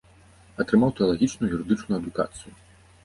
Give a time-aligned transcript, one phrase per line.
[0.63, 2.51] Атрымаў тэалагічную і юрыдычную адукацыю.